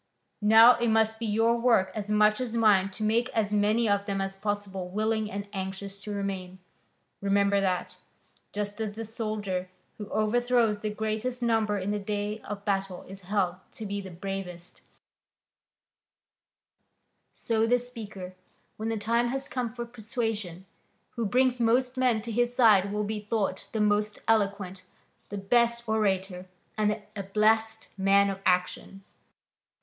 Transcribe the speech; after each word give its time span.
Now 0.41 0.77
it 0.77 0.87
must 0.87 1.19
be 1.19 1.27
your 1.27 1.59
work 1.59 1.91
as 1.93 2.09
much 2.09 2.41
as 2.41 2.55
mine 2.57 2.89
to 2.89 3.03
make 3.03 3.29
as 3.37 3.53
many 3.53 3.87
of 3.87 4.05
them 4.07 4.19
as 4.19 4.35
possible 4.35 4.89
willing 4.89 5.29
and 5.29 5.47
anxious 5.53 6.01
to 6.01 6.11
remain. 6.11 6.57
Remember 7.21 7.61
that, 7.61 7.95
just 8.51 8.81
as 8.81 8.95
the 8.95 9.05
soldier 9.05 9.69
who 9.99 10.09
overthrows 10.09 10.79
the 10.79 10.89
greatest 10.89 11.43
number 11.43 11.77
in 11.77 11.91
the 11.91 11.99
day 11.99 12.39
of 12.39 12.65
battle 12.65 13.03
is 13.03 13.21
held 13.21 13.57
to 13.73 13.85
be 13.85 14.01
the 14.01 14.09
bravest, 14.09 14.81
so 17.31 17.67
the 17.67 17.77
speaker, 17.77 18.33
when 18.77 18.89
the 18.89 18.97
time 18.97 19.27
has 19.27 19.47
come 19.47 19.71
for 19.71 19.85
persuasion, 19.85 20.65
who 21.11 21.27
brings 21.27 21.59
most 21.59 21.95
men 21.95 22.23
to 22.23 22.31
his 22.31 22.55
side 22.55 22.91
will 22.91 23.03
be 23.03 23.19
thought 23.19 23.69
the 23.71 23.79
most 23.79 24.17
eloquent, 24.27 24.81
the 25.29 25.37
best 25.37 25.87
orator 25.87 26.47
and 26.75 26.89
the 26.89 27.03
ablest 27.15 27.87
man 27.99 28.31
of 28.31 28.39
action. 28.47 29.03